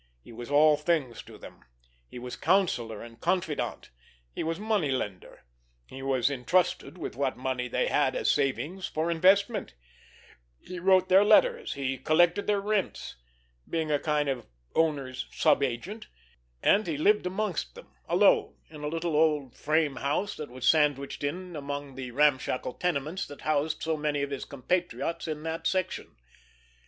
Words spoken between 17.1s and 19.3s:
amongst them, alone, in a little